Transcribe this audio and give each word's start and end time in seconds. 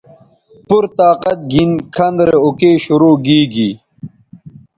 پورطاقت 0.67 1.39
گھن 1.53 1.71
کھن 1.95 2.15
رے 2.27 2.35
اوکئ 2.43 2.73
شرو 2.83 3.11
گیگی 3.25 3.69